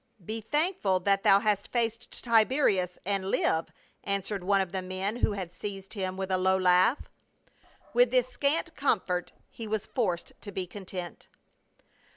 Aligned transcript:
"Be 0.25 0.41
thankful 0.41 0.99
that 1.01 1.21
thou 1.21 1.41
hast 1.41 1.71
faced 1.71 2.23
Tiberius 2.23 2.97
and 3.05 3.29
live," 3.29 3.67
answered 4.03 4.43
one 4.43 4.59
of 4.59 4.71
the 4.71 4.81
men 4.81 5.17
who 5.17 5.33
had 5.33 5.53
seized 5.53 5.93
him, 5.93 6.17
with 6.17 6.31
a 6.31 6.39
low 6.39 6.57
laugh. 6.57 7.07
With 7.93 8.09
this 8.09 8.27
scant 8.27 8.75
comfort 8.75 9.31
he 9.51 9.67
was 9.67 9.85
forced 9.85 10.31
to 10.41 10.51
be 10.51 10.65
content. 10.65 11.27